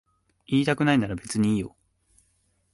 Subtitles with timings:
[0.47, 1.75] 言いたくないなら別にいいよ。